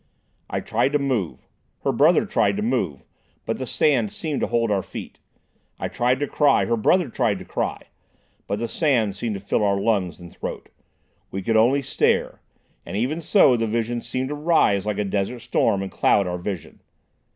[0.49, 5.19] I tried to move—her brother tried to move—but the sand seemed to hold our feet.
[5.79, 10.19] I tried to cry—her brother tried to cry—but the sand seemed to fill our lungs
[10.19, 10.69] and throat.
[11.29, 15.83] We could only stare—and, even so, the sand seemed to rise like a desert storm
[15.83, 16.79] and cloud our vision